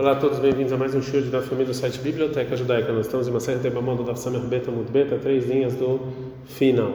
[0.00, 2.90] Olá a todos, bem-vindos a mais um show da família do site Biblioteca Judaica.
[2.90, 6.00] Nós estamos em uma série de Bamon da Samer Beta Mud Beta, três linhas do
[6.46, 6.94] final.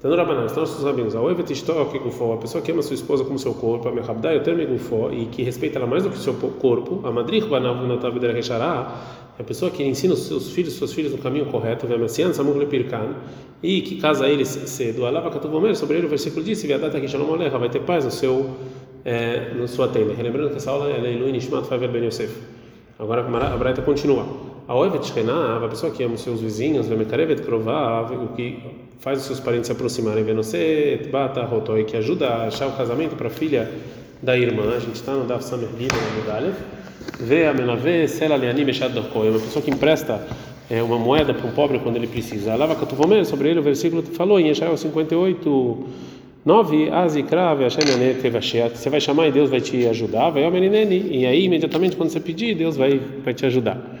[0.00, 1.16] No Rabanan, estão nossos rabinos.
[1.16, 4.36] A Oevet Ishtok Gufo, a pessoa que ama sua esposa como seu corpo, a Mehabdai
[4.36, 8.16] Oter Gufo, e que respeita ela mais do que seu corpo, a Madrich Banav Natav
[8.16, 8.94] Rechará,
[9.36, 13.16] a pessoa que ensina os seus filhos, suas filhas no caminho correto, Vemessian Samur Lepirkan,
[13.60, 15.04] e que casa eles cedo.
[15.04, 18.50] Alava Katuvomer, sobre ele o versículo disse: Viadata Alecha, vai ter paz no seu,
[19.06, 20.12] é, na sua tenda.
[20.12, 22.34] Relembrando que essa aula é Leilu Nishmat Favel Ben Yosef.
[22.98, 24.26] Agora a Braita continua.
[24.66, 28.58] A Oevet Shrenav, a pessoa que ama os seus vizinhos, Vemekarevet Krovav, o que
[28.98, 33.14] faz os seus parentes se aproximarem, Venosset Bata Rotoi, que ajuda a achar o casamento
[33.14, 33.70] para a filha
[34.20, 34.74] da irmã.
[34.74, 36.52] A gente está no Daf Samer Gida, na Medalha.
[37.20, 40.26] Vê a Menave Sela Leani Meshad Dorkoi, uma pessoa que empresta
[40.68, 42.56] é, uma moeda para um pobre quando ele precisa.
[42.56, 45.86] Lava Katuvomer, sobre ele o versículo falou em Yeshayahu 58.
[46.46, 46.90] 9.
[46.90, 50.30] Azikrav Você vai chamar e Deus vai te ajudar.
[50.30, 53.98] Vai E aí, imediatamente, quando você pedir, Deus vai, vai te ajudar.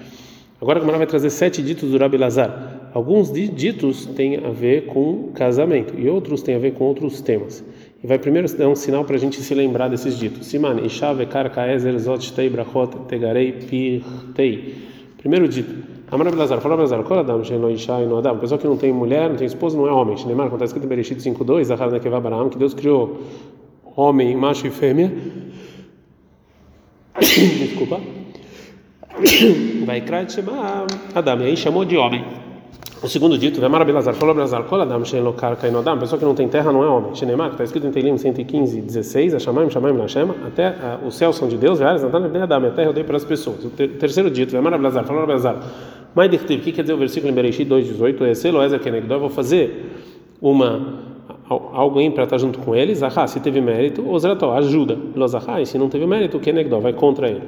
[0.60, 2.90] Agora a Gemara vai trazer sete ditos do Rabi Lazar.
[2.94, 7.64] Alguns ditos têm a ver com casamento e outros têm a ver com outros temas.
[8.02, 10.46] E vai primeiro dar um sinal para a gente se lembrar desses ditos.
[10.46, 14.76] Siman, Ishave, Karka, Ezer, Zot, Tei, Brachot, Tegarei, Pirtei.
[15.18, 15.95] Primeiro dito.
[16.10, 18.92] Amar Abelazar, falou Abelazar, qual Adam, Shelo Isha e no Adam, pessoa que não tem
[18.92, 20.16] mulher, não tem esposa, não é homem.
[20.16, 23.18] Shneimar, como está escrito em Bereshit 5.2, Zahar Nekeva Baram, que Deus criou
[23.96, 25.12] homem, macho e fêmea.
[27.18, 28.00] Desculpa.
[29.84, 32.45] Vai Krat Shema Adam, e aí chamou de homem.
[33.02, 36.18] O segundo dito, Vemar Abelazar, falou Abelazar, qual Adam, Shelo Karka e no Adam, pessoa
[36.18, 37.14] que não tem terra, não é homem.
[37.14, 41.36] Shneimar, que está escrito em Teilim 115, 16, Ashamaim, Shamaim, Lashem, até uh, os céus
[41.36, 43.62] são de Deus, Veares, Natan, Adam, a terra eu dei para as pessoas.
[43.64, 45.60] O ter terceiro dito, Vemar Abelazar, falou Abelazar,
[46.14, 48.24] mas o que quer dizer o versículo em Bereshit 2:18?
[48.24, 49.92] É Selo Ezer Kenegdó, eu vou fazer
[50.40, 51.04] uma
[51.48, 55.66] alguém para estar junto com eles, ahá, se teve mérito, Ozrató, ajuda, Los ahá, e
[55.66, 57.42] se não teve mérito, o Kenegdó vai contra ele.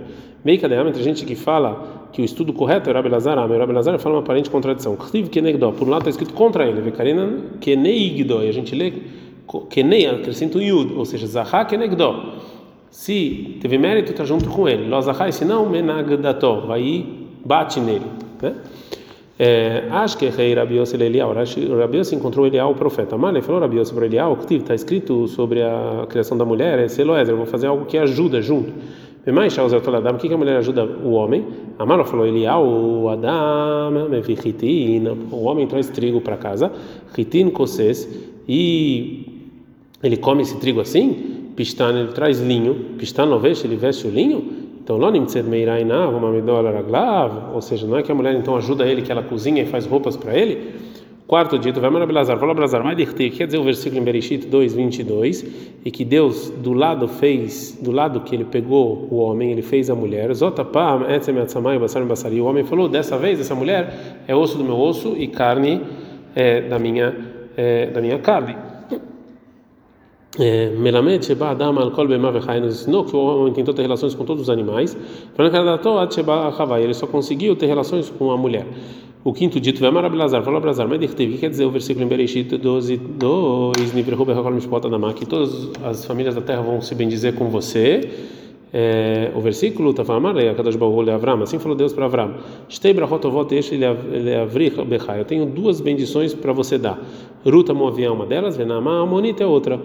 [0.44, 0.76] Meio cadê?
[0.76, 4.16] Entre gente que fala que o estudo correto é Rabi Lazar, o Rabi Lazar fala
[4.16, 4.96] uma aparente contradição.
[4.96, 8.92] Kriv Kenegdó, por um lado está escrito contra ele, Vekarina Keneigdó, e a gente lê
[9.70, 12.34] Kenei, acrescenta um Yud, ou seja, Zahá Kenegdó.
[12.91, 14.88] Se teve mérito, está junto com ele.
[14.88, 17.06] Los ahá, e se não, Menagdató, vai
[17.44, 18.06] bate nele.
[18.42, 18.54] Né?
[19.38, 23.16] É, acho que rei Rabiose Elial, Rabiose encontrou Elial, o profeta.
[23.16, 27.34] Malé falou Rabiose para Elial, que está escrito sobre a criação da mulher, é Seloezer,
[27.34, 28.72] eu vou fazer algo que ajuda junto.
[29.33, 31.47] Mais Shaozer Toladam, o que a mulher ajuda o homem?
[31.78, 34.09] Amaro falou Elial, o Adam,
[35.31, 36.72] o homem traz trigo para casa,
[37.15, 38.09] Ritin Koses,
[38.49, 39.50] e
[40.03, 44.11] ele come esse trigo assim, Pistan, ele traz linho, Pistan não veste, ele veste o
[44.11, 44.99] linho, então,
[47.53, 49.84] ou seja, não é que a mulher então ajuda ele, que ela cozinha e faz
[49.84, 50.77] roupas para ele.
[51.28, 55.44] Quarto dito, vai Abelazar, fala Abelazar, mas quer dizer o versículo em Bereshit 2, 22,
[55.84, 59.91] e que Deus do lado fez, do lado que ele pegou o homem, ele fez
[59.91, 60.34] a mulher, o
[62.47, 65.83] homem falou, dessa vez essa mulher é osso do meu osso e carne
[66.34, 67.15] é, da, minha,
[67.59, 68.56] é, da minha carne.
[70.41, 73.83] É, Melamed Sheba Adam al Kol Bema Vechai nos ensinou que o homem tentou ter
[73.83, 74.97] relações com todos os animais.
[76.81, 78.65] Ele só conseguiu ter relações com a mulher.
[79.28, 82.09] O quinto dito, Vemar Abelazar, falou Abelazar, mas o que quer dizer o versículo em
[82.09, 86.94] Bereshit 12, 2, Nivrehu Bechakol Mishpot Adamah, que todas as famílias da terra vão se
[86.94, 88.09] bendizer com você
[88.72, 90.39] é, o versículo está falando,
[91.43, 92.34] assim falou Deus para Avram:
[95.19, 96.99] Eu tenho duas bendições para você dar.
[97.47, 99.78] Ruta Moaviá, uma delas, Venamá, Amonita é outra.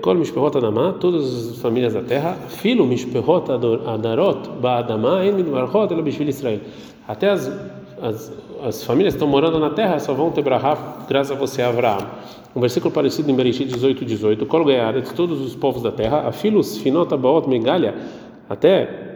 [0.00, 2.34] Kol Mishperot Adamá, todas as famílias da terra.
[2.48, 3.50] Filo Mishperot
[3.86, 6.60] Adarot, Baadamá, En Midbarot, Ela Bishvil Israel.
[7.06, 7.52] Até as,
[8.00, 8.32] as,
[8.62, 10.76] as famílias que estão morando na terra só vão ter brahá
[11.08, 12.06] graças a você, Avram.
[12.54, 14.46] Um versículo parecido em Bereshit 18, 18.
[14.46, 17.94] Kol de todos os povos da terra, Afilos Finota Baot Megalha,
[18.48, 19.14] até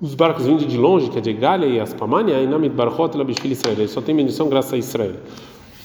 [0.00, 3.18] os barcos vindo de longe, que é de Galha e Aspamania, e Namid Barchot e
[3.18, 3.88] Labishvil Israel.
[3.88, 5.16] Só tem bendição graças a Israel.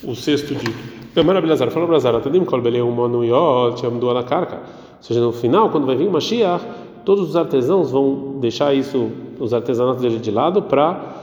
[0.03, 1.05] O sexto dito.
[1.15, 4.57] Gamara Belazar, falou Belazar, Atadim Kol Beleu Manuyot, Amdu Alakarka.
[4.97, 6.63] Ou seja, no final, quando vai vir Mashiach,
[7.03, 11.14] todos os artesãos vão deixar isso, os artesanatos dele de lado, para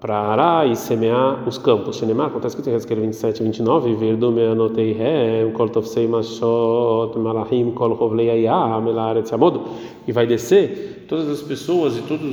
[0.00, 1.96] para arar e semear os campos.
[1.96, 5.70] Shenemar, acontece que tem Ezequiel 27 e 29, Verdu meanotei hem, kol
[6.08, 9.62] mashot, malachim, kol ayah, melaretz amodo,
[10.08, 12.24] e vai descer todas as pessoas e todos,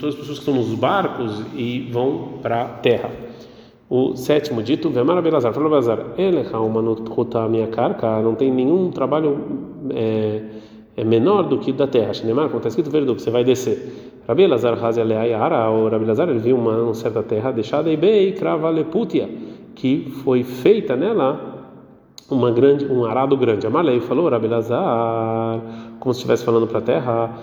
[0.00, 3.10] todas as pessoas que estão nos barcos e vão para a terra.
[3.88, 7.02] O sétimo dito, Vemar Belazar, falou Belazar, Elecha umanut
[7.48, 9.38] minha carca, não tem nenhum trabalho
[9.90, 10.42] é,
[10.96, 12.12] é menor do que da terra.
[12.12, 14.05] Shenemar, como está escrito, Verdu, que você vai descer.
[14.26, 18.32] Rabi Elazar Hazealeayara, o Rabi Elazar, ele viu uma, uma certa terra deixada e bem
[18.32, 19.28] crava leputia,
[19.74, 21.56] que foi feita nela
[22.30, 23.66] uma grande, um arado grande.
[23.66, 25.60] Amalei falou, Rabelazar,
[26.00, 27.38] como se estivesse falando para a terra,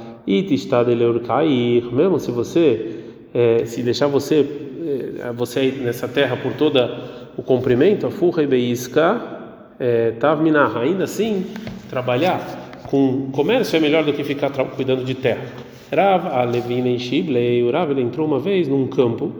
[1.25, 2.99] cair, mesmo se você,
[3.33, 4.45] é, se deixar você,
[5.19, 9.21] é, você nessa terra por toda o comprimento, a furra e beisca,
[9.79, 10.41] é, tav
[10.81, 11.45] ainda assim,
[11.89, 12.62] trabalhar
[12.93, 15.47] com comércio é melhor do que ficar cuidando de terra.
[15.91, 19.31] Rav Alevina em Shiblei, o Rav ele entrou uma vez num campo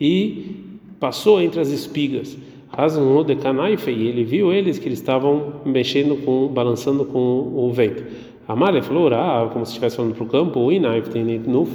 [0.00, 0.70] e
[1.00, 2.38] passou entre as espigas.
[2.72, 7.72] Hazan de Kanaife, e ele viu eles que eles estavam mexendo com, balançando com o
[7.72, 8.04] vento.
[8.46, 11.66] Amália falou, ah, como se estivesse falando para o campo, no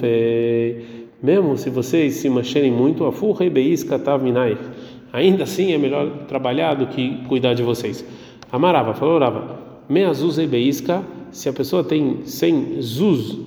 [1.21, 3.51] mesmo se vocês se mexerem muito, a furra e.
[5.11, 8.05] Ainda assim é melhor trabalhar do que cuidar de vocês.
[8.49, 9.59] Amarava, falou, Rava,
[9.89, 13.37] meazuz e beisca, se a pessoa tem 100 zuz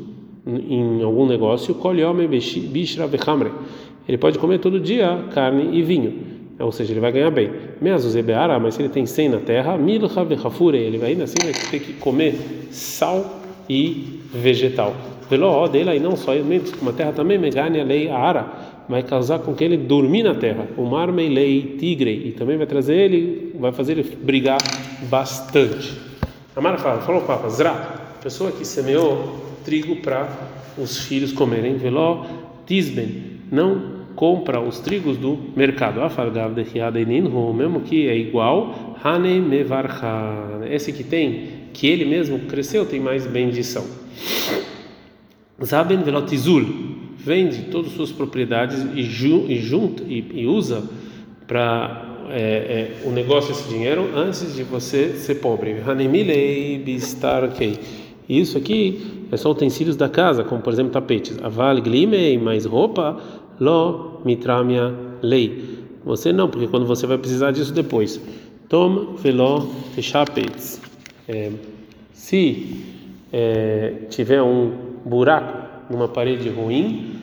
[0.47, 3.51] em algum negócio, colhome bishra vechamre.
[4.09, 6.15] Ele pode comer todo dia carne e vinho,
[6.59, 7.51] ou seja, ele vai ganhar bem.
[7.81, 11.39] Meazuz e beara, mas se ele tem 100 na terra, milha vechafure, ele ainda assim
[11.43, 12.35] vai ter que comer
[12.71, 14.95] sal e vegetal.
[15.29, 18.53] Veló dele, e não só ele, como terra também, megane a lei ara,
[18.89, 20.67] vai causar com que ele dormir na terra.
[20.77, 24.59] O mar meilei tigre, e também vai trazer ele, vai fazer ele brigar
[25.09, 26.10] bastante.
[26.57, 27.73] Amara fala, falou o Papa, Zra,
[28.21, 30.29] pessoa que semeou trigo para
[30.77, 32.27] os filhos comerem, veló
[32.67, 36.03] tisben, não compra os trigos do mercado.
[36.03, 37.07] Afalgav de
[37.55, 43.27] mesmo que é igual, hane mevarcha, esse que tem que ele mesmo cresceu tem mais
[43.27, 43.87] bendição.
[45.65, 46.65] Zaben velotizul
[47.17, 49.03] vende todas as suas propriedades e
[49.59, 50.83] junta e, e usa
[51.47, 55.77] para é, é, o negócio esse dinheiro antes de você ser pobre.
[58.29, 61.39] Isso aqui é só utensílios da casa, como por exemplo tapetes.
[61.43, 63.21] Aval glimei, mais roupa,
[63.59, 65.79] lo mitramia lei.
[66.05, 68.21] Você não, porque quando você vai precisar disso depois.
[68.69, 70.81] Tom velo fechapets
[71.29, 71.51] é,
[72.13, 72.85] se
[73.33, 74.73] é, tiver um
[75.05, 77.20] buraco numa parede ruim,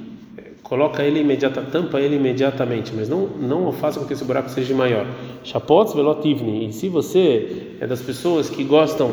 [0.68, 4.76] coloca ele imediata, tampa ele imediatamente, mas não não faça com que esse buraco seja
[4.76, 5.06] maior.
[5.44, 6.68] Chapots velotivni.
[6.68, 9.10] E se você é das pessoas que gostam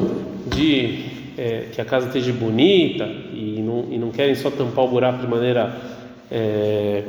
[0.52, 1.04] de
[1.38, 5.20] é, que a casa esteja bonita e não, e não querem só tampar o buraco
[5.20, 5.80] de maneira
[6.30, 7.04] é,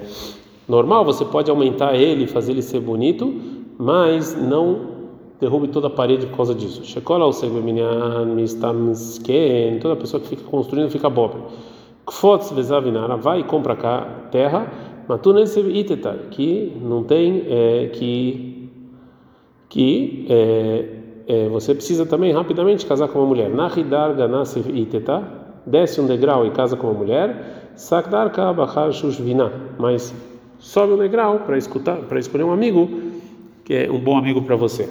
[0.68, 3.33] normal, você pode aumentar ele, fazer ele ser bonito,
[3.80, 4.94] mas não
[5.39, 6.86] derrube toda a parede por causa disso.
[6.86, 7.25] Shekola
[9.80, 11.41] toda pessoa que fica construindo fica pobre.
[12.05, 14.71] Kfotz vezavinara, vai e compra cá terra,
[15.71, 18.69] iteta, que não tem, é, que,
[19.67, 20.85] que é,
[21.27, 23.49] é, você precisa também rapidamente casar com uma mulher.
[23.49, 25.23] Nahidar ganasev iteta,
[25.65, 30.13] desce um degrau e casa com uma mulher, sakdar ka bachar shushvina, mas
[30.59, 32.87] sobe um degrau para escutar, para escolher um amigo
[33.63, 34.87] que é um bom amigo para você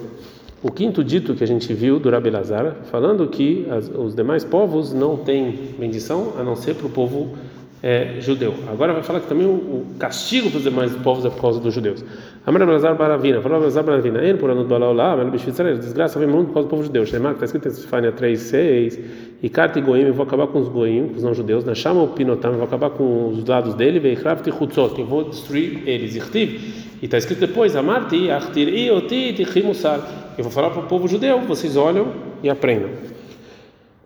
[0.63, 4.93] o quinto dito que a gente viu do Rabelazar, falando que as, os demais povos
[4.93, 7.35] não têm bendição a não ser para o povo
[7.83, 8.51] é, judeu.
[8.67, 11.59] Agora vai falar que também o, o castigo para os demais povos é por causa
[11.59, 12.03] dos judeus.
[12.43, 16.27] Amar Rabelazar Baravina, falou Rabelazar Baravina, ele por ano do Balaolá, mas Bishvitzar, desgraça vem
[16.27, 17.05] muito por causa do povo judeu.
[17.05, 18.99] Shemar, está escrito em Sifania 3, 6,
[19.43, 22.07] e Kati Goim, eu vou acabar com os Goim, com os não-judeus, na Shama o
[22.07, 26.15] Pinotam, eu vou acabar com os lados dele, Veikravti Chutzot, eu vou destruir eles.
[26.15, 29.99] Irtiv, e está escrito depois, Amarti, Achtir, Ioti, Tichimusar.
[30.37, 32.07] Eu vou falar para o povo judeu, vocês olham
[32.41, 32.89] e aprendam.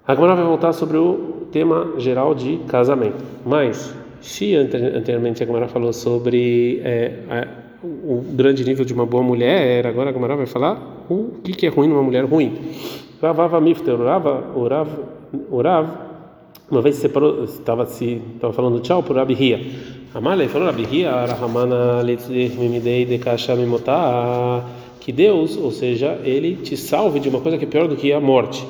[0.08, 3.24] Agora vai voltar sobre o tema geral de casamento.
[3.46, 7.48] Mas, se anteriormente a Gamara falou sobre é, a,
[7.84, 11.68] o grande nível de uma boa mulher, agora a Gamara vai falar o que, que
[11.68, 12.58] é ruim numa mulher ruim.
[13.22, 14.64] Ravava Mifter, o
[15.62, 15.88] Rav,
[16.72, 19.60] uma vez separou, estava se estava falando tchau o Rabi Ria.
[20.14, 24.66] Amalei falou Rabi Ria, Rahamana Mimidei de Kashamimotah
[25.00, 28.12] que Deus, ou seja, ele te salve de uma coisa que é pior do que
[28.12, 28.66] a morte.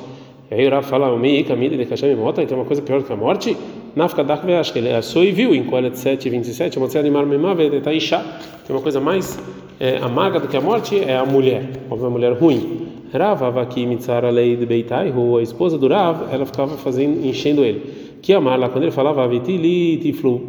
[0.50, 3.06] E aí o Rav fala, Mei Kamida de Kashem Mota, então uma coisa pior do
[3.06, 3.56] que a morte?
[3.96, 7.00] Nafka Dakve, acho que ele é só e viu em Kohelet 7, 27, uma coisa
[7.00, 8.24] animar memave de Taisha,
[8.66, 9.38] tem uma coisa mais
[9.78, 12.88] é, amarga do que a morte é a mulher, uma mulher ruim.
[13.12, 17.99] Rav Avaki Mitzara Lei de Beitaihu, a esposa do Rav, ela ficava fazendo, enchendo ele.
[18.22, 20.48] Que amar lá, quando ele falava, Vitili, Tiflu,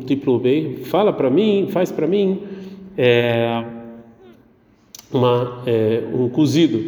[0.84, 2.40] fala para mim, faz para mim.
[2.98, 3.64] É,
[5.14, 6.80] uma, é, um cozido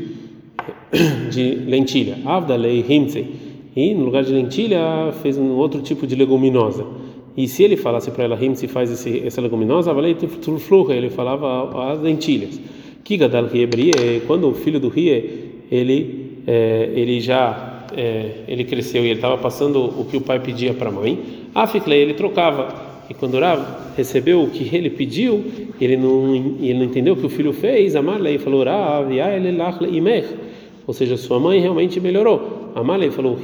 [1.30, 3.28] de lentilha, avdalei himtsei,
[3.76, 6.86] e no lugar de lentilha fez um outro tipo de leguminosa.
[7.36, 11.92] E se ele falasse para ela himtsei faz esse, essa leguminosa, avalei trufluha, ele falava
[11.92, 12.60] as lentilhas.
[13.04, 19.08] Kigadal riebrie, quando o filho do rie, ele é, ele já é, ele cresceu e
[19.08, 21.20] ele estava passando o que o pai pedia para a mãe,
[21.54, 22.94] afiklei ele trocava.
[23.10, 23.62] E quando Rav
[23.98, 25.44] recebeu o que ele pediu,
[25.80, 29.10] ele não, ele não entendeu o que o filho fez, Amarlei falou: Rav,
[30.86, 32.72] ou seja, sua mãe realmente melhorou.
[32.76, 33.38] Amalei falou,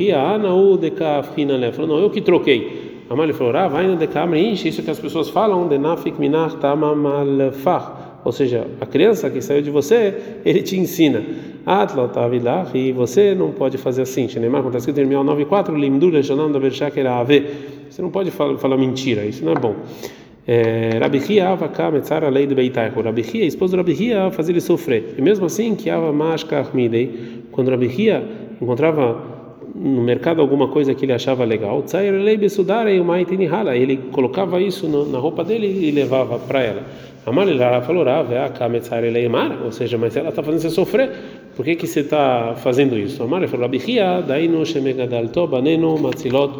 [1.73, 2.89] falou, não, eu que troquei.
[3.09, 8.31] Amalei falou, Rav, ainda dekamre isso que as pessoas falam, de nafik minach tamamalfach ou
[8.31, 10.13] seja, a criança que saiu de você,
[10.45, 11.23] ele te ensina.
[11.65, 14.27] Atlotavilach, e você não pode fazer assim.
[14.27, 17.45] Shenemar, como está escrito em Mial 9.4, Limdur Janam da Bershakera Ave.
[17.89, 19.75] Você não pode falar, falar mentira, isso não é bom.
[20.47, 23.01] É, Rabi Hia avaka metzar a lei de Beitaichu.
[23.01, 25.13] Rabi Hia, esposo de Rabi Hia, fazia ele sofrer.
[25.17, 28.23] E mesmo assim, que ava mashka midei, quando Rabi Hia
[28.59, 29.38] encontrava
[29.75, 31.83] no mercado alguma coisa que ele achava legal,
[33.75, 36.83] ele colocava isso na roupa dele e levava para ela.
[37.25, 38.05] Amalilá falou,
[39.65, 41.11] ou seja, mas ela está fazendo você sofrer.
[41.55, 43.21] Por que que você está fazendo isso?
[43.21, 46.53] Amalilá falou, Abihia, daí no shemegadal tobaneno matzilot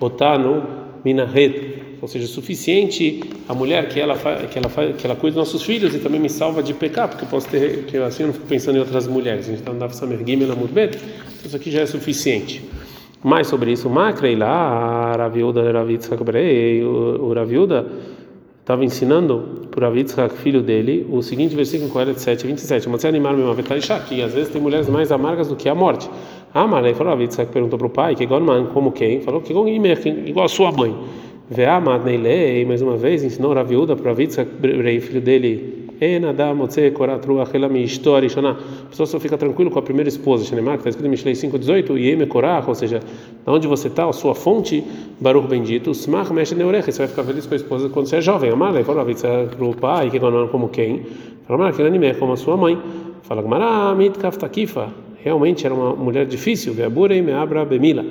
[0.00, 0.62] otanu
[1.04, 1.69] minahet
[2.00, 5.94] ou seja, suficiente a mulher que ela que ela que ela cuida dos nossos filhos
[5.94, 8.46] e também me salva de pecar, porque eu posso ter que assim eu não fico
[8.46, 9.46] pensando em outras mulheres.
[9.46, 10.98] Gente está andando samer gimel na mudbet,
[11.44, 12.62] isso aqui já é suficiente.
[13.22, 17.86] Mais sobre isso, Macrei lá, Raviuda Ravitzak Brei, o Raviuda
[18.60, 22.88] estava ensinando para Ravitzak, filho dele, o seguinte versículo em Coelho 7, 27.
[22.88, 26.08] Mas animar me uma que às vezes tem mulheres mais amargas do que a morte.
[26.54, 28.40] Ah, Marley falou, Ravitzak perguntou para o pai, que igual
[28.72, 29.20] como quem?
[29.20, 30.96] Falou que igual a sua mãe.
[31.50, 34.48] Ve'amad neilei, mais uma vez, ensinou Raviuda para Ravitzak,
[35.00, 36.54] filho dele, a
[38.88, 41.98] pessoa só fica tranquilo com a primeira esposa, Shenemar, que está escrito em Mishlei 5,18,
[41.98, 44.82] Yeme Korach, ou seja, de onde você está, a sua fonte,
[45.20, 48.20] Baruch bendito, Smach Mesh Neurecha, você vai ficar feliz com a esposa quando você é
[48.20, 48.50] jovem.
[48.50, 51.02] Amar, ele falou para o pai, que é como quem?
[51.46, 52.78] Fala, que ele é como a sua mãe.
[53.22, 54.88] Fala, Gmará, Mit Kaftakifa,
[55.22, 58.04] realmente era uma mulher difícil, Veaburei Meabra Bemila,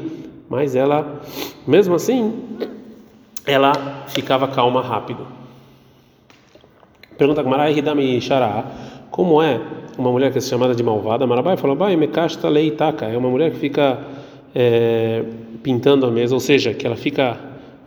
[0.47, 1.21] mas ela,
[1.65, 2.33] mesmo assim,
[3.51, 3.73] ela
[4.07, 5.25] ficava calma rápido.
[7.17, 8.63] Pergunta Gmarai Hidami Shara,
[9.11, 9.59] como é
[9.97, 11.27] uma mulher que é chamada de malvada?
[11.27, 13.99] Marabai falou, Bai, Mekashta Leitaka, é uma mulher que fica
[14.55, 15.23] é,
[15.61, 17.37] pintando a mesa, ou seja, que ela fica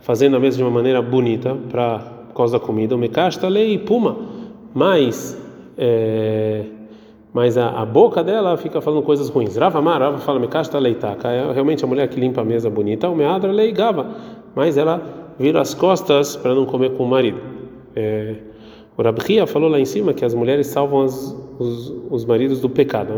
[0.01, 2.01] fazendo a mesa de uma maneira bonita para
[2.35, 2.95] causa da comida.
[2.95, 4.17] Mekashta Lei Puma,
[4.73, 5.41] mas
[5.77, 6.65] é,
[7.33, 9.57] mas a, a, boca dela fica falando coisas ruins.
[9.57, 13.09] Rava Mar, Rava fala Mekashta Leitaka, é realmente a mulher que limpa a mesa bonita.
[13.09, 14.07] O Meadra Leigava,
[14.55, 17.39] mas ela vira as costas para não comer com o marido.
[17.95, 18.35] É,
[18.95, 22.69] o Rabhia falou lá em cima que as mulheres salvam as, os, os maridos do
[22.69, 23.13] pecado.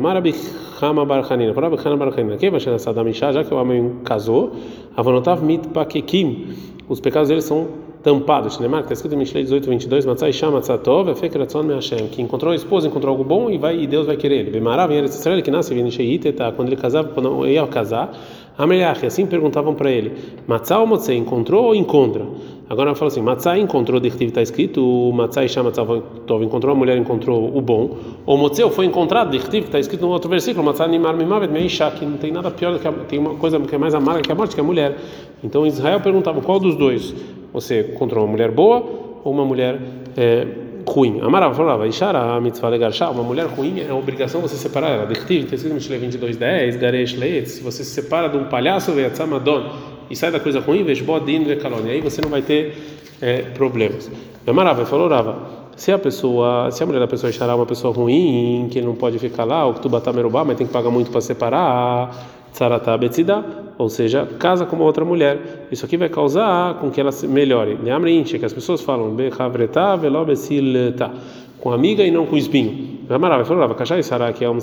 [2.37, 4.53] Quem vai já que o homem casou,
[4.95, 6.47] Avonotav Mitpakekim.
[6.87, 7.67] Os pecados deles são
[8.05, 8.59] tampados.
[8.59, 12.87] Está escrito em Mishlei 18, 22, Matzai Sham Matzatov, Efekratzon Meashem, que encontrou a esposa,
[12.87, 14.61] encontrou algo bom e vai e Deus vai querer ele.
[15.05, 18.15] Israel, que nasce em Sheiteta, quando ele casava, quando ia casar,
[18.57, 20.13] Ameliach, assim perguntavam para ele,
[20.47, 22.25] Matzah ou Motzei, encontrou ou encontra?
[22.69, 26.77] Agora ela fala assim, Matzah encontrou, de está escrito, Matzah e Sham Matzatov, encontrou a
[26.77, 30.87] mulher, encontrou o bom, ou Motzei foi encontrado, de está escrito no outro versículo, Matzah
[30.87, 33.75] Nimar Mimavet Meisha, que não tem nada pior do que a, tem uma coisa que
[33.75, 34.97] é mais amarga que a morte, que é a mulher.
[35.43, 37.13] Então Israel perguntava, qual dos dois?
[37.53, 38.83] Você encontrou uma mulher boa
[39.23, 39.79] ou uma mulher
[40.15, 40.47] é,
[40.87, 41.19] ruim?
[41.21, 45.05] Amarava falava, Ishara, mitzvah legarshá, uma mulher ruim é obrigação você separar ela.
[45.05, 48.45] Dictiv, tem escrito em Mishle 22, 10, Garesh Leet, se você se separa de um
[48.45, 49.71] palhaço, Veatzamadon,
[50.09, 52.77] e sai da coisa ruim, Veshbodin Vekalon, aí você não vai ter
[53.21, 54.09] é, problemas.
[54.45, 55.37] Amarava, falou, Rava,
[55.75, 59.19] se a pessoa, se a mulher da pessoa Ishara uma pessoa ruim, que não pode
[59.19, 62.15] ficar lá, tu batar merubá, mas tem que pagar muito para separar,
[62.55, 63.43] Tsaratá Betzidá,
[63.77, 65.67] ou seja, casa com uma outra mulher.
[65.69, 67.77] Isso aqui vai causar com que ela se melhore.
[67.83, 71.11] Neamrinche, que as pessoas falam, Bechavretá, Velobesilta,
[71.59, 72.95] com amiga e não com espinho.
[73.09, 74.59] Amarava, falava, Cachai Sará, que é um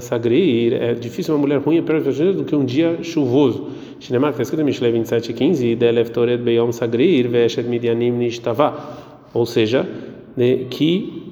[0.00, 3.68] sagrir, é difícil uma mulher ruim é do que um dia chuvoso.
[4.00, 8.74] Shinemar, que está escrito em Mishle 27, 15, Deleftoret Beyom Sagrir, Veshet Midianim Nishtavá.
[9.32, 9.88] Ou seja,
[10.70, 11.22] que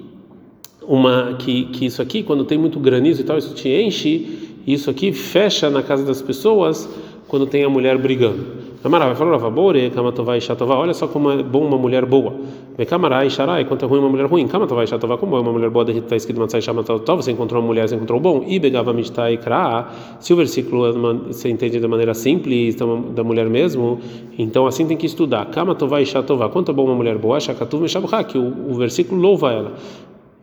[0.87, 4.91] uma que, que isso aqui quando tem muito granizo e tal isso te enche isso
[4.91, 6.89] aqui fecha na casa das pessoas
[7.29, 8.65] quando tem a mulher brigando.
[8.83, 10.77] Camará vai falar, bore, kamatová e chatová.
[10.77, 12.35] Olha só como é bom uma mulher boa.
[12.77, 14.47] E xarai, quanto é ruim uma mulher ruim.
[14.47, 17.67] Kamatová e chatová, como é uma mulher boa, está escrito matzai chamatotó, você encontrou uma
[17.67, 18.45] mulher, você encontrou bom.
[18.47, 19.89] E begava mistai e kra.
[20.21, 24.01] Se o versículo você entende de maneira simples, da mulher mesmo,
[24.39, 25.47] então assim tem que estudar.
[25.47, 29.51] Kamatová e chatová, quanto é bom uma mulher boa, shakatuv meshabha, que o versículo louva
[29.51, 29.73] ela.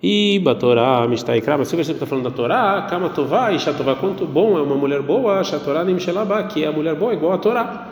[0.03, 4.25] E Batorá, Mishtaikra, mas se você está falando da Torá, Kama Tová e Shatová, quanto
[4.25, 7.37] bom é uma mulher boa, Shatorá nem Mishelabá, que é a mulher boa igual a
[7.37, 7.87] Torá.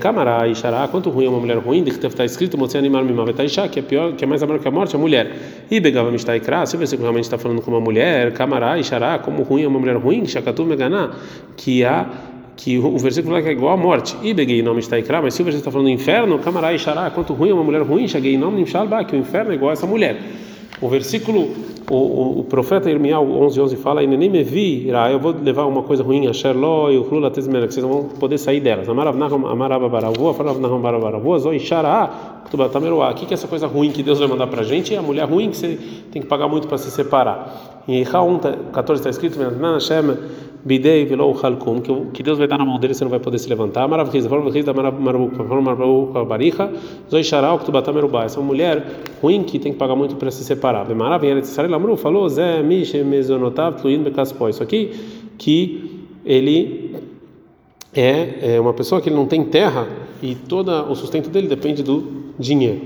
[0.00, 3.02] Camará e Xará, quanto ruim é uma mulher ruim, de que está escrito, Motse animar
[3.02, 5.64] Mimavetaisha, que é pior, que é mais amargo que a morte, a mulher.
[5.70, 9.42] E Begava Mishtaikra, se você realmente está falando com uma mulher, Camará e Xará, como
[9.44, 11.12] ruim é uma mulher ruim, Shakatu Meganá,
[11.56, 12.06] que há
[12.56, 14.16] que o versículo fala que é igual à morte.
[14.20, 16.78] E beguei nome está ikra, mas se o versículo está falando do inferno, camará e
[16.78, 18.72] xará, quanto ruim é uma mulher ruim, cheguei nome de
[19.06, 20.18] que o inferno é igual a essa mulher.
[20.80, 21.50] O versículo,
[21.90, 25.82] o, o, o profeta Irmial 11, 11 fala: nem me vira, eu vou levar uma
[25.82, 28.86] coisa ruim a Sherló e o Tezmena, que vocês vão poder sair delas.
[33.10, 34.94] O que é essa coisa ruim que Deus vai mandar para a gente?
[34.94, 35.78] É a mulher ruim que você
[36.12, 37.67] tem que pagar muito para se separar.
[37.88, 38.04] Em 1,
[38.70, 39.38] 14 está escrito:
[40.62, 41.80] bidei velo halkum,
[42.12, 43.88] que Deus vai dar na mão dele, você não vai poder se levantar.
[43.88, 46.70] Maravilhoso, maravilhoso, maravilhoso, baricha,
[47.10, 48.24] zoi sharal, ktubatamerubá.
[48.24, 48.84] Essa mulher
[49.22, 50.86] ruim que tem que pagar muito para se separar.
[50.94, 54.50] Maravilha, Israel Amru falou, Zé, Mishe, Mezonotav, Tluin, Bekaspó.
[54.50, 54.92] Isso aqui,
[55.38, 56.94] que ele
[57.94, 59.88] é, é uma pessoa que ele não tem terra
[60.22, 62.04] e todo o sustento dele depende do
[62.38, 62.80] dinheiro.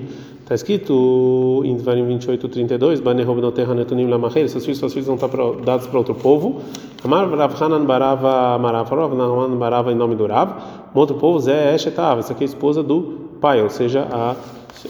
[0.53, 5.07] Está escrito em Dvarim 28, 32, Banerov no terra netunim lamachel, seus filhos, suas filhas
[5.07, 5.31] vão estar
[5.65, 6.61] dados para outro povo.
[7.03, 10.51] Amar Rav Hanan Barava Marav, Rav Barava em nome do Rav.
[10.95, 14.37] Um outro povo, Zé Eshetav, essa aqui é a esposa do pai, ou seja, a,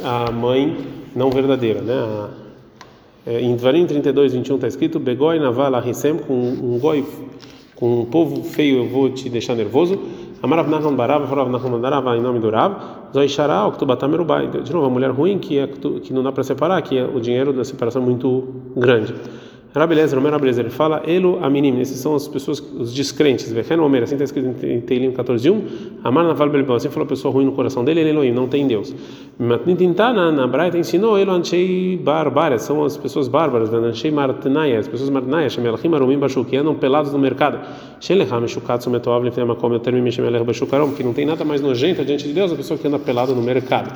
[0.03, 0.79] a mãe
[1.15, 2.29] não verdadeira, né?
[3.25, 7.07] É, em Dvarim 32, 21 está escrito, Begoi Naval Ahisem, com um goi,
[7.77, 9.97] com um povo feio eu vou te deixar nervoso.
[10.43, 12.75] Amarav Nachman Barav, Rav Nachman Barav, em nome do Rav,
[13.15, 14.49] Zoi Shara, Oktubatamerubai.
[14.49, 17.21] De novo, a mulher ruim que, é, que não dá para separar, que é o
[17.21, 19.15] dinheiro da separação muito grande.
[19.75, 24.03] Rabelezer, o Rabelezer, ele fala, Elo Aminim, esses são as pessoas, os descrentes, Vechen Omer,
[24.03, 25.63] assim está escrito em Teilim 14.1,
[26.05, 28.95] Amar Naval Belibel, assim falou a pessoa ruim no coração dele, ele não tem Deus.
[29.39, 35.09] Matnitintana, na Braita, ensinou, Elo Anchei Barbárias, são as pessoas bárbaras, Anchei Martnaia, as pessoas
[35.09, 37.59] Martnaia, Shemelachim Arumim Bashu, que andam pelados no mercado,
[37.99, 42.35] Shelecham Shukatsu Metoav, Lefnemakom, Termim Shemelech Bashukarom, que não tem nada mais nojento diante de
[42.35, 43.91] Deus, a pessoa que anda pelado no mercado.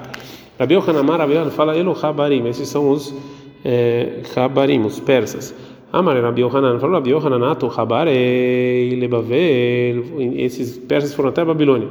[0.58, 3.14] Rabi Yohanamar, Rabi fala, Elo Habarim, esses são os
[3.64, 5.54] é, Habarim, os persas.
[5.92, 10.04] Amar Rabi Yohanan, falou Rabi Yohanan, Ato Habarei Lebavel,
[10.36, 11.88] esses persas foram até a Babilônia.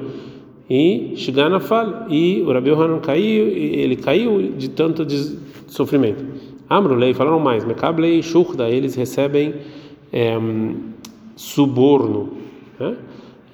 [0.69, 6.23] E Shigana fala, e o Rabi Yohanan caiu, ele caiu de tanto de sofrimento.
[6.69, 9.53] Amrulei, falaram mais, Mekablei Shurda, eles recebem
[10.11, 10.37] é,
[11.35, 12.31] suborno.
[12.79, 12.95] Né?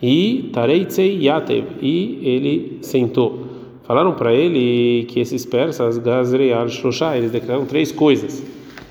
[0.01, 3.50] E Tareitzei Yatev, e ele sentou.
[3.91, 8.41] Falaram para ele que esses persas, Gazrei al Shoshá, eles declararam três coisas.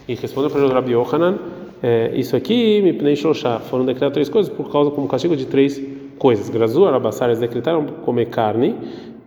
[0.06, 1.38] E respondeu para o Rabi Yohanan,
[1.82, 5.46] é, isso aqui, me pnei Shoshá, foram decretadas três coisas por causa como castigo de
[5.46, 5.82] três
[6.18, 6.50] coisas.
[6.50, 8.74] Grazu, Arabassar, eles decretaram comer carne,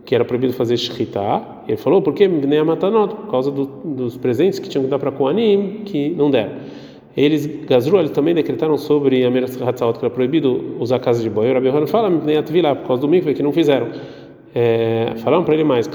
[0.06, 1.41] que era proibido fazer shritá.
[1.67, 3.15] Ele falou, por que me Amatanot?
[3.15, 6.52] Por causa do, dos presentes que tinham que dar para Koanim, que não deram.
[7.17, 11.32] Eles, Gazru, eles também decretaram sobre a Meras Hatzalot, que era proibido usar casa de
[11.32, 11.50] boi.
[11.50, 13.88] O Rabi Yohanan fala, me Atvilá, por causa do mikve, que não fizeram
[14.54, 15.89] é, falaram para ele mais,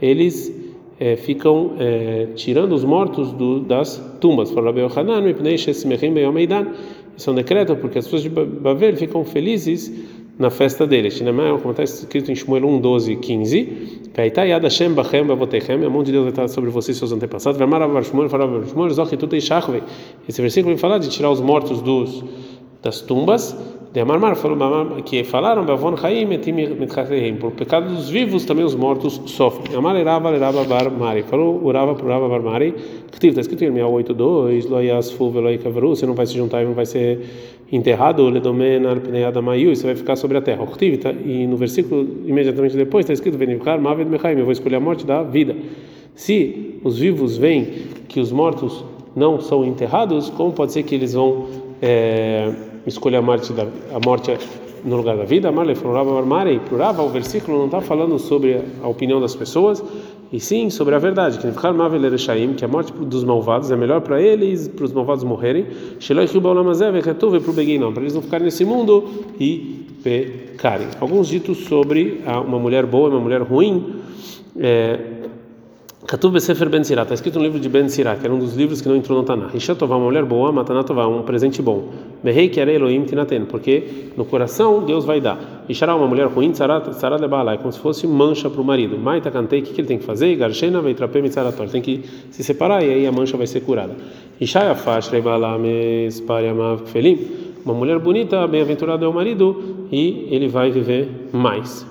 [0.00, 0.58] eles
[0.98, 4.52] é, ficam é, tirando os mortos do, das tumbas.
[7.16, 9.92] Isso é um decreto porque as pessoas de Babel ficam felizes
[10.38, 11.20] na festa deles.
[11.20, 14.00] Como está escrito em Shmuel 1, 12, 15.
[15.84, 17.60] A mão de Deus estar sobre vocês e seus antepassados.
[20.28, 22.24] Esse versículo vai falar de tirar os mortos dos,
[22.82, 23.56] das tumbas
[23.92, 29.18] de Amarmar falou que falaram Bavon Chaim et por pecado dos vivos também os mortos
[29.24, 29.74] sofrem.
[29.74, 32.74] Amar Rava Rava Bar Mari falou Urava por Rava Bar Mari
[33.10, 36.62] que está escrito em Irmial 8:2 Lo yasfu velo ikavru você não vai se juntar
[36.62, 37.18] e não vai ser
[37.72, 40.66] enterrado ledomen al pnei adamayu você vai ficar sobre a terra.
[41.00, 44.80] Tá, e no versículo imediatamente depois está escrito Venivkar Mavet Mechaim eu vou escolher a
[44.80, 45.56] morte da vida.
[46.14, 47.68] Se os vivos veem
[48.06, 48.84] que os mortos
[49.16, 51.46] não são enterrados, como pode ser que eles vão
[51.80, 52.52] é,
[52.88, 54.36] escolher a morte, da, a morte
[54.84, 55.50] no lugar da vida?
[55.52, 59.82] Marley falava Marley, plurava, o versículo não está falando sobre a opinião das pessoas,
[60.32, 61.46] e sim sobre a verdade, que
[62.54, 65.66] que a morte dos malvados é melhor para eles, para os malvados morrerem,
[67.92, 69.08] para eles não ficarem nesse mundo
[69.40, 70.88] e pecarem.
[71.00, 73.96] Alguns ditos sobre uma mulher boa e uma mulher ruim.
[74.60, 75.17] É,
[76.08, 78.56] Katuv Besefer Ben Sirah, está escrito no livro de Ben Sirah, que era um dos
[78.56, 79.54] livros que não entrou no Tanakh.
[79.54, 81.90] Ishatová, uma mulher boa, Matanatová, um presente bom.
[82.24, 85.66] Mehei era Elohim Tinaten, porque no coração Deus vai dar.
[85.68, 88.96] Ishará, uma mulher ruim, Tzarat Lebalai, como se fosse mancha para o marido.
[88.96, 90.34] Maita Kantei, o que ele tem que fazer?
[90.36, 93.94] Garshena Veitrapem Mitzarator, tem que se separar e aí a mancha vai ser curada.
[94.40, 97.18] Ishaya Fash Lebalames Pariamav Felim,
[97.66, 101.86] uma mulher bonita, bem-aventurada é o marido e ele vai viver mais.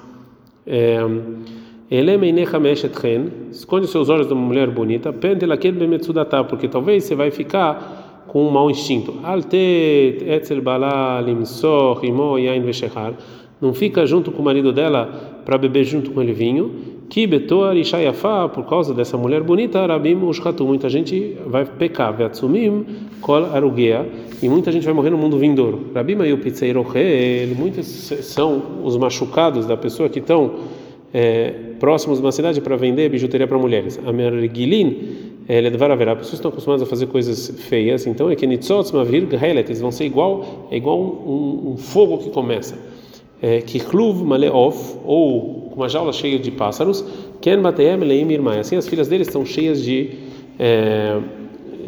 [0.65, 1.06] É,
[3.50, 8.69] esconde seus olhos de uma mulher bonita, porque talvez você vai ficar com um mau
[8.69, 9.13] instinto.
[13.62, 16.97] Não fica junto com o marido dela para beber junto com ele vinho.
[18.54, 22.13] Por causa dessa mulher bonita, rabim muita gente vai pecar,
[24.43, 25.86] e muita gente vai morrer no mundo vindouro.
[27.58, 30.52] Muitos são os machucados da pessoa que estão
[31.13, 34.00] é, próximos de uma cidade para vender bijuteria para mulheres.
[34.06, 36.15] A Mergilin, ele é haverá.
[36.15, 40.06] Pessoas estão acostumadas a fazer coisas feias, então é que nitzotz mavir eles vão ser
[40.06, 42.78] igual, é igual um, um fogo que começa.
[43.41, 47.06] É, que chluv maleof, ou uma jaula cheia de pássaros,
[47.39, 48.60] ken bateem leim irmai.
[48.60, 50.10] Assim as filhas deles estão cheias de.
[50.58, 51.20] É,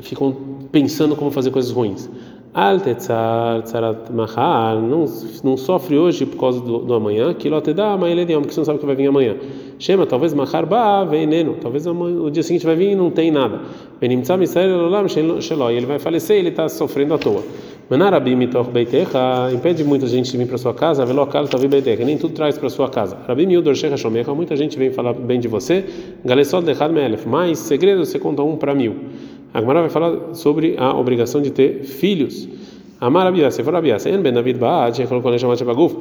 [0.02, 0.36] ficam
[0.72, 2.08] pensando como fazer coisas ruins.
[2.52, 7.94] Al tetzar tzarat mahal, não, sofre hoje por causa do, do amanhã, que lote dá
[7.94, 9.36] amanhã ele porque você não sabe o que vai vir amanhã.
[9.78, 13.60] Shema, talvez mahar ba veneno, talvez o dia seguinte vai vir e não tem nada.
[14.02, 17.44] Benimtza misrael elolam shelo, ele vai falecer ele está sofrendo à toa.
[17.88, 22.18] Manarabi mitoch beitecha, impede muita gente de vir para sua casa, velokal tavi beitecha, nem
[22.18, 23.16] tudo traz para sua casa.
[23.28, 25.86] Rabi miudor shecha shomecha, muita gente vem falar bem de você,
[26.26, 28.96] galesol dechad meelef, mas segredo você conta um para mil.
[29.54, 32.48] A Gemara vai falar sobre a obrigação de ter filhos.
[33.02, 35.96] Amar Abiyah, se for Abiyah, en ben David Ba'ad, colocou Neshamat Baguf,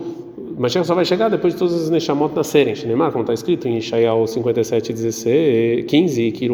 [0.58, 2.74] Mashiach só vai chegar depois de todas as Neshamot nascerem.
[2.74, 6.48] Shinemar, como está escrito em Ishayahu 57, 16, 15, que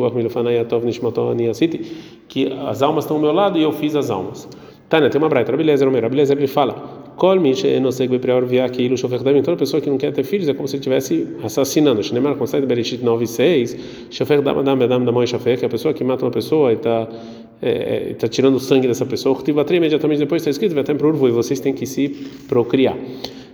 [2.28, 4.46] que as almas estão ao meu lado e eu fiz as almas.
[4.90, 8.96] Tânia, tem uma braita, Rabilezer Omer, Rabilezer ele fala, Kol Mishe Enoseg Beprior Viaki Ilu
[8.96, 12.00] Shofech Damim, toda pessoa que não quer ter filhos é como se estivesse assassinando.
[12.00, 13.77] Está em Bereshit 9, 6,
[14.11, 17.09] Shofech Dam Adam Bedam Damoi Shofech, que a pessoa que mata uma pessoa e está
[17.62, 20.92] é, é, tá tirando o sangue dessa pessoa, Tivatri, imediatamente depois está escrito, vai até
[20.92, 22.09] para e vocês têm que se
[22.48, 22.96] procriar.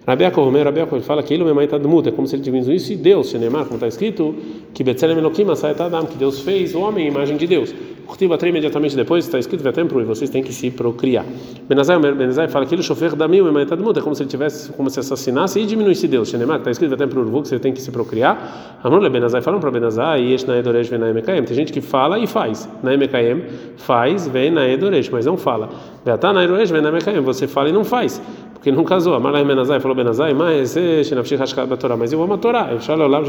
[0.06, 2.74] Rabi Yaakov, Rabi Yaakov fala que ele é está muta, é como se ele tivesse
[2.74, 4.34] isso e Deus, Shinemar, como está escrito,
[4.72, 5.46] que Betzelem Elohim
[5.78, 7.74] Adam, que Deus fez o homem imagem de Deus.
[8.06, 11.24] Curtiva imediatamente depois está escrito Vetempro e vocês têm que se procriar.
[11.68, 14.90] Benazai, Benazai fala que ele chofer da mil e é como se ele tivesse como
[14.90, 16.28] se assassinasse e diminuísse Deus.
[16.28, 18.80] Shenemar está escrito Vetempro que você tem que se procriar.
[18.82, 21.44] Amrule Benazai falam para Benazai e este na Edoresh vem na Emekaem.
[21.44, 22.68] Tem gente que fala e faz.
[22.82, 23.44] Na Emekaem
[23.76, 25.68] faz, vem na Edoresh, mas não fala.
[26.04, 27.20] Beatá na Edoresh vem na Emekaem.
[27.20, 28.20] Você fala e não faz
[28.60, 29.14] porque não casou.
[29.14, 32.70] Amalai Benazai falou Benazai, mas eu amo a Torá.
[32.88, 33.20] Lá,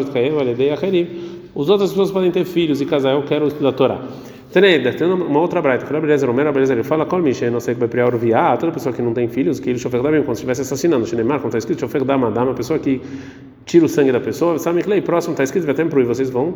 [1.54, 3.14] Os outras pessoas podem ter filhos e casar.
[3.14, 4.02] Eu quero estudar a Torá.
[4.52, 5.86] Teneda, tem uma outra braita.
[5.86, 8.94] Fala beleza, Romero, beleza, ele fala, qual não sei que vai prior viar, toda pessoa
[8.94, 11.06] que não tem filhos, que ele chofer da como se estivesse assassinando.
[11.06, 13.00] Shinemar, como está escrito, chofer da madama, uma pessoa que
[13.66, 16.30] tira o sangue da pessoa, sabe que lei próximo está escrito, vai até e vocês
[16.30, 16.56] vão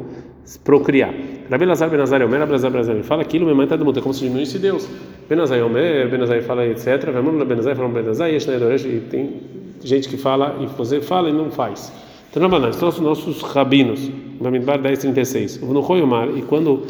[0.66, 1.14] procriar.
[1.50, 4.22] Rabi Lazar Benazar Omer, Benazar, ele fala aquilo, minha mãe está mundo, é como se
[4.22, 4.90] diminuísse Deus.
[5.30, 7.12] Benazar Omer, Benazar fala, etc.
[7.14, 9.40] Vamos Benazar, fala Benazar, e tem
[9.86, 11.94] gente que fala, e você fala e não faz.
[12.36, 14.10] Não, são os nossos rabinos,
[14.42, 15.62] Bamidbar 1036.
[15.62, 16.84] No Royomar, e quando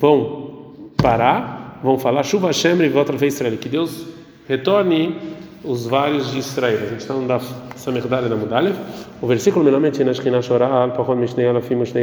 [0.00, 4.06] vão parar, vão falar chuva e volta a Israel, que Deus
[4.48, 5.14] retorne
[5.62, 6.78] os vários de Israel.
[6.82, 8.76] A gente está no Daf Samerdale da Mudalev.
[9.20, 9.64] O versículo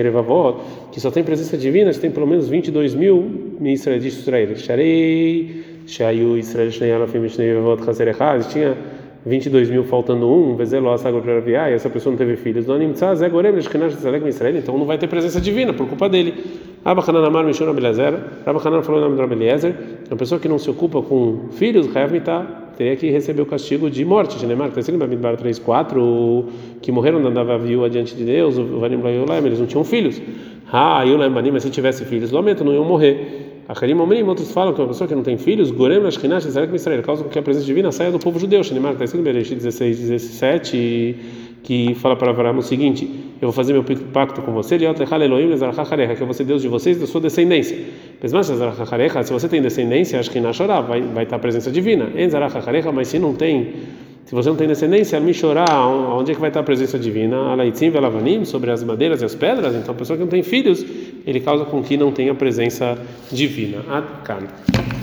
[0.04, 0.60] Revavot,
[0.92, 4.56] que só tem presença divina, tem pelo menos 22 mil Israel de Israel.
[4.56, 8.78] Sharei, Shayu Israel Shnei Alafim Mishnei Revavot Chazer Echaz, tinha
[9.28, 12.66] 22 mil faltando um, Vezelo Asagor Peraviá, e essa pessoa não teve filhos.
[14.28, 16.34] Israel, então não vai ter presença divina por culpa dele.
[16.84, 18.14] Abachanan Amar Mishon Abeliezer,
[18.46, 19.76] Abachanan falou o nome do Abeliezer,
[20.10, 21.88] uma pessoa que não se ocupa com filhos,
[22.78, 24.40] teria que receber o castigo de morte.
[24.40, 26.46] Genemar, está escrito em Bamidbar 3, 4,
[26.82, 29.02] que morreram na Dava viúva diante de Deus, o Vanim
[29.46, 30.22] eles não tinham filhos.
[30.72, 33.47] Ah, Yulaim Banim, mas se tivesse filhos, lamento, não iam morrer.
[33.68, 37.04] Acharim Omrim, outros falam que uma pessoa que não tem filhos, Gorem Ashkenash, Israel, Israel,
[37.04, 38.64] causa que a presença divina saia do povo judeu.
[38.64, 41.16] Genemar, está escrito em Bereshit 16, 17,
[41.64, 43.06] que fala para Abraão o seguinte:
[43.42, 47.06] Eu vou fazer meu pacto com você, que eu vou ser Deus de vocês, da
[47.06, 47.78] sua descendência.
[48.22, 50.22] Se você tem descendência,
[50.54, 52.08] chorar vai, vai estar a presença divina.
[52.94, 53.74] Mas se não tem,
[54.28, 57.54] se você não tem descendência, me chorar, onde é que vai estar a presença divina?
[57.54, 59.74] Alaitzim velavanim, sobre as madeiras e as pedras.
[59.74, 60.86] Então, a pessoa que não tem filhos,
[61.26, 62.98] ele causa com que não tenha presença
[63.32, 63.78] divina.
[63.90, 64.97] Adkan.